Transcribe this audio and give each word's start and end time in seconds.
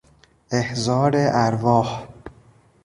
احضار 0.51 1.11
ارواح 1.45 2.05